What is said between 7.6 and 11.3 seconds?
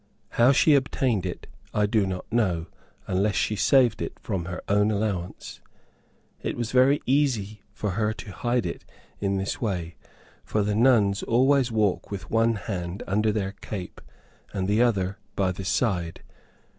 for her to hide it in this way, for the nuns